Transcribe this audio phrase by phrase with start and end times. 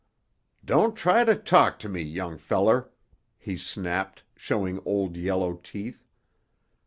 [0.65, 2.89] "Don't try to talk to me, young feller,"
[3.37, 6.07] he snapped, showing old yellow teeth.